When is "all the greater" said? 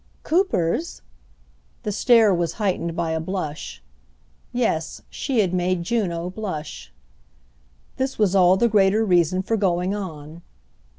8.35-9.05